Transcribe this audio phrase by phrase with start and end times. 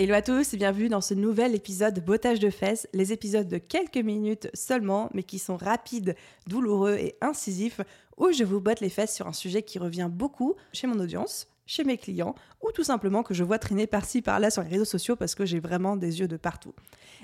[0.00, 3.48] Hello à tous et bienvenue dans ce nouvel épisode de Bottage de fesses, les épisodes
[3.48, 6.14] de quelques minutes seulement, mais qui sont rapides,
[6.46, 7.80] douloureux et incisifs,
[8.16, 11.48] où je vous botte les fesses sur un sujet qui revient beaucoup chez mon audience,
[11.66, 14.84] chez mes clients ou tout simplement que je vois traîner par-ci par-là sur les réseaux
[14.84, 16.74] sociaux parce que j'ai vraiment des yeux de partout.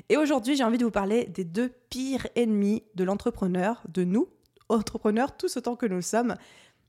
[0.08, 4.28] Et aujourd'hui, j'ai envie de vous parler des deux pires ennemis de l'entrepreneur, de nous,
[4.68, 6.34] entrepreneurs tous autant que nous sommes,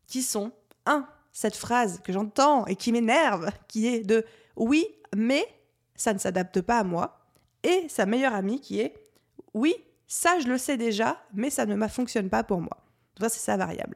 [0.08, 0.52] qui sont
[0.88, 5.46] un, cette phrase que j'entends et qui m'énerve, qui est de oui, mais
[5.96, 7.20] ça ne s'adapte pas à moi,
[7.64, 8.94] et sa meilleure amie qui est
[9.54, 9.76] oui,
[10.08, 12.78] ça je le sais déjà, mais ça ne fonctionne pas pour moi.
[13.20, 13.96] Ça, c'est sa variable.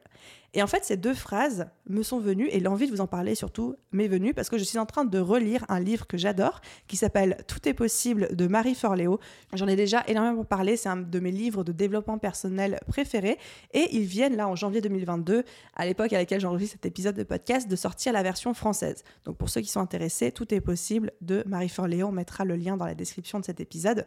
[0.52, 3.34] Et en fait, ces deux phrases me sont venues et l'envie de vous en parler
[3.34, 6.60] surtout m'est venue parce que je suis en train de relire un livre que j'adore
[6.88, 9.20] qui s'appelle Tout est possible de Marie Forleo.
[9.52, 13.38] J'en ai déjà énormément parlé, c'est un de mes livres de développement personnel préférés
[13.72, 15.44] et ils viennent là en janvier 2022,
[15.76, 19.04] à l'époque à laquelle j'enregistre cet épisode de podcast, de sortir la version française.
[19.24, 22.56] Donc pour ceux qui sont intéressés, Tout est possible de Marie Forleo, on mettra le
[22.56, 24.04] lien dans la description de cet épisode.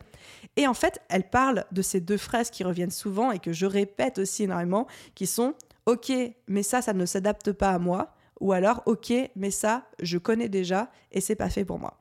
[0.58, 3.66] Et en fait, elle parle de ces deux phrases qui reviennent souvent et que je
[3.66, 5.54] répète aussi énormément, qui sont
[5.86, 6.12] ok,
[6.48, 10.50] mais ça, ça ne s'adapte pas à moi, ou alors ok, mais ça, je connais
[10.50, 12.00] déjà et c'est pas fait pour moi.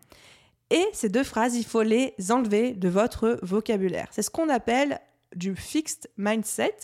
[0.71, 4.09] Et ces deux phrases, il faut les enlever de votre vocabulaire.
[4.11, 5.01] C'est ce qu'on appelle
[5.37, 6.77] du fixed mindset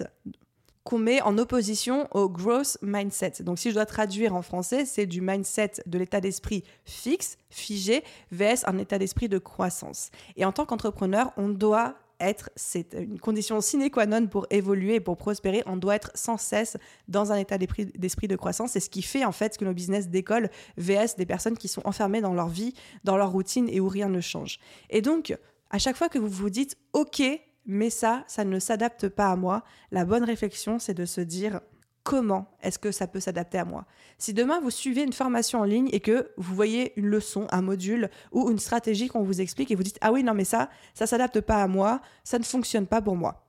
[0.85, 3.43] qu'on met en opposition au growth mindset.
[3.43, 8.03] Donc si je dois traduire en français, c'est du mindset de l'état d'esprit fixe, figé,
[8.33, 10.11] vs un état d'esprit de croissance.
[10.37, 14.97] Et en tant qu'entrepreneur, on doit être, c'est une condition sine qua non pour évoluer
[14.97, 15.62] et pour prospérer.
[15.67, 18.73] On doit être sans cesse dans un état d'esprit de croissance.
[18.73, 21.83] C'est ce qui fait en fait que nos business décollent VS des personnes qui sont
[21.87, 22.75] enfermées dans leur vie,
[23.05, 24.59] dans leur routine et où rien ne change.
[24.91, 25.37] Et donc,
[25.71, 27.23] à chaque fois que vous vous dites OK,
[27.67, 31.61] mais ça, ça ne s'adapte pas à moi, la bonne réflexion, c'est de se dire
[32.09, 33.85] comment est-ce que ça peut s'adapter à moi.
[34.17, 37.61] Si demain vous suivez une formation en ligne et que vous voyez une leçon, un
[37.61, 40.71] module ou une stratégie qu'on vous explique et vous dites ah oui non mais ça
[40.95, 43.47] ça s'adapte pas à moi, ça ne fonctionne pas pour moi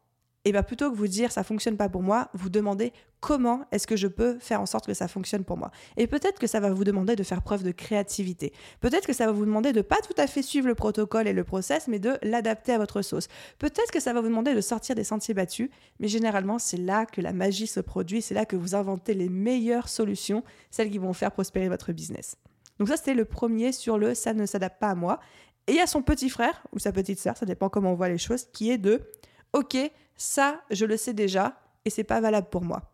[0.49, 3.85] et bien plutôt que vous dire ça fonctionne pas pour moi, vous demandez comment est-ce
[3.85, 5.69] que je peux faire en sorte que ça fonctionne pour moi.
[5.95, 8.51] Et peut-être que ça va vous demander de faire preuve de créativité.
[8.79, 11.33] Peut-être que ça va vous demander de pas tout à fait suivre le protocole et
[11.33, 13.27] le process, mais de l'adapter à votre sauce.
[13.59, 17.05] Peut-être que ça va vous demander de sortir des sentiers battus, mais généralement c'est là
[17.05, 20.97] que la magie se produit, c'est là que vous inventez les meilleures solutions, celles qui
[20.97, 22.37] vont faire prospérer votre business.
[22.79, 25.19] Donc ça c'était le premier sur le ça ne s'adapte pas à moi.
[25.67, 27.95] Et il y a son petit frère ou sa petite sœur, ça dépend comment on
[27.95, 29.01] voit les choses, qui est de
[29.53, 29.77] OK,
[30.19, 32.91] ça, je le sais déjà et c'est pas valable pour moi.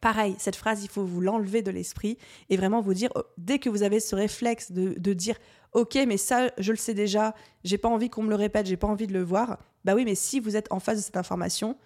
[0.00, 2.18] Pareil, cette phrase, il faut vous l'enlever de l'esprit
[2.50, 5.36] et vraiment vous dire, oh, dès que vous avez ce réflexe de, dire,
[5.72, 8.76] ok, mais ça, je le sais déjà, j'ai pas envie qu'on me le répète, j'ai
[8.76, 11.16] pas envie de le voir, bah oui, mais si vous êtes en face de cette
[11.16, 11.76] information,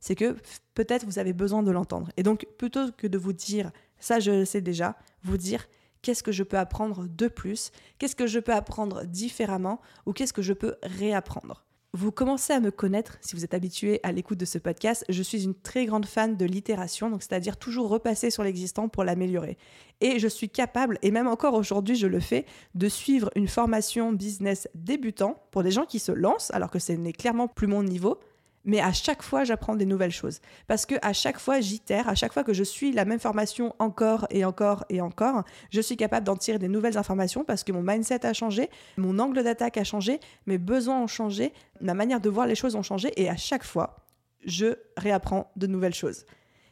[0.00, 0.36] c'est que
[0.74, 2.10] peut-être vous avez besoin de l'entendre.
[2.16, 5.68] Et donc, plutôt que de vous dire, ça, je le sais déjà, vous dire,
[6.00, 10.32] qu'est-ce que je peux apprendre de plus, qu'est-ce que je peux apprendre différemment ou qu'est-ce
[10.32, 11.64] que je peux réapprendre.
[11.94, 15.04] Vous commencez à me connaître si vous êtes habitué à l'écoute de ce podcast.
[15.10, 19.04] Je suis une très grande fan de l'itération, donc c'est-à-dire toujours repasser sur l'existant pour
[19.04, 19.58] l'améliorer.
[20.00, 24.10] Et je suis capable, et même encore aujourd'hui je le fais, de suivre une formation
[24.10, 27.82] business débutant pour des gens qui se lancent, alors que ce n'est clairement plus mon
[27.82, 28.18] niveau,
[28.64, 30.40] mais à chaque fois, j'apprends des nouvelles choses.
[30.66, 33.74] Parce que à chaque fois, j'itère, à chaque fois que je suis la même formation
[33.78, 37.72] encore et encore et encore, je suis capable d'en tirer des nouvelles informations parce que
[37.72, 42.20] mon mindset a changé, mon angle d'attaque a changé, mes besoins ont changé, ma manière
[42.20, 43.96] de voir les choses ont changé et à chaque fois,
[44.44, 46.24] je réapprends de nouvelles choses.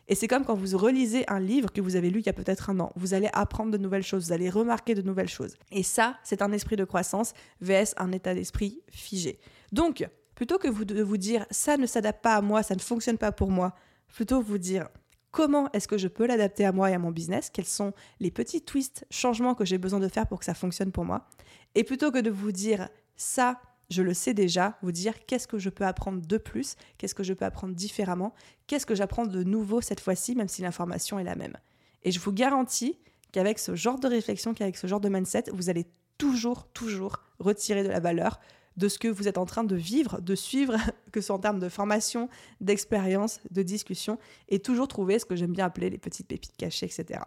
[0.09, 2.32] Et c'est comme quand vous relisez un livre que vous avez lu il y a
[2.32, 2.91] peut-être un an.
[2.97, 5.56] Vous allez apprendre de nouvelles choses, vous allez remarquer de nouvelles choses.
[5.70, 9.38] Et ça, c'est un esprit de croissance vs un état d'esprit figé.
[9.70, 10.05] Donc,
[10.41, 13.31] plutôt que de vous dire ça ne s'adapte pas à moi, ça ne fonctionne pas
[13.31, 13.75] pour moi,
[14.09, 14.89] plutôt vous dire
[15.33, 18.31] comment est-ce que je peux l'adapter à moi et à mon business, quels sont les
[18.31, 21.29] petits twists, changements que j'ai besoin de faire pour que ça fonctionne pour moi?
[21.75, 23.61] Et plutôt que de vous dire ça,
[23.91, 27.23] je le sais déjà, vous dire qu'est-ce que je peux apprendre de plus, qu'est-ce que
[27.23, 28.33] je peux apprendre différemment,
[28.67, 31.59] qu'est-ce que j'apprends de nouveau cette fois-ci, même si l'information est la même?
[32.03, 32.99] Et je vous garantis
[33.33, 35.85] qu'avec ce genre de réflexion, qu'avec ce genre de mindset, vous allez
[36.17, 38.41] toujours, toujours retirer de la valeur
[38.81, 40.77] de ce que vous êtes en train de vivre, de suivre,
[41.12, 42.29] que ce soit en termes de formation,
[42.61, 44.19] d'expérience, de discussion,
[44.49, 47.21] et toujours trouver ce que j'aime bien appeler les petites pépites cachées, etc.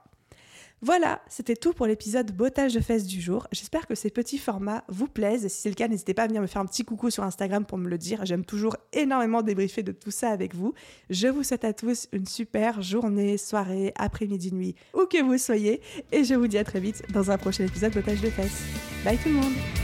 [0.81, 3.47] Voilà, c'était tout pour l'épisode bottage de fesses du jour.
[3.53, 5.47] J'espère que ces petits formats vous plaisent.
[5.47, 7.63] Si c'est le cas, n'hésitez pas à venir me faire un petit coucou sur Instagram
[7.63, 8.25] pour me le dire.
[8.25, 10.73] J'aime toujours énormément débriefer de tout ça avec vous.
[11.09, 15.79] Je vous souhaite à tous une super journée, soirée, après-midi, nuit, où que vous soyez.
[16.11, 18.63] Et je vous dis à très vite dans un prochain épisode bottage de fesses.
[19.05, 19.82] Bye tout le monde